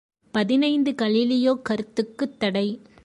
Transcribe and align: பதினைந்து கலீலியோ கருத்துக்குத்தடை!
பதினைந்து 0.33 0.91
கலீலியோ 1.01 1.53
கருத்துக்குத்தடை! 1.69 2.67